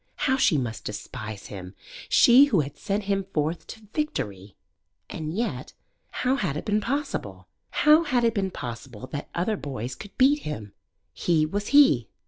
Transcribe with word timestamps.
How 0.25 0.35
she 0.35 0.57
must 0.57 0.83
despise 0.83 1.45
him 1.45 1.75
she 2.09 2.45
who 2.45 2.61
had 2.61 2.75
sent 2.75 3.03
him 3.03 3.25
forth 3.35 3.67
to 3.67 3.85
victory! 3.93 4.55
And 5.11 5.31
yet 5.31 5.73
how 6.09 6.37
'had 6.37 6.57
it 6.57 6.65
been 6.65 6.81
possible? 6.81 7.47
How 7.69 8.01
had 8.05 8.23
it 8.23 8.33
been 8.33 8.49
possible 8.49 9.05
that 9.11 9.29
other 9.35 9.57
boys 9.57 9.93
could 9.93 10.17
beat 10.17 10.39
him? 10.39 10.73
He 11.13 11.45
was 11.45 11.67
he. 11.67 12.07